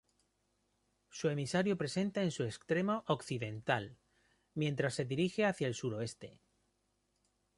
[1.11, 3.99] Su emisario presenta en su extremo occidental,
[4.55, 6.41] mientras se dirige hacia el suroeste.